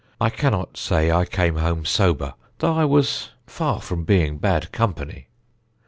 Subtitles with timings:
[0.19, 5.27] I cannot say I came home sober, though I was far from being bad company.